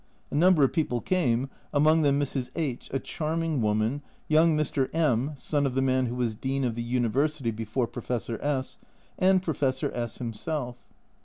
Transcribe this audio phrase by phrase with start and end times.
[0.31, 2.49] A number of people came, among them Mrs.
[2.55, 4.89] H, a charming woman, young Mr.
[4.95, 8.79] M, son of the man who was Dean of the University before Professor S,
[9.19, 10.79] and Professor S himself.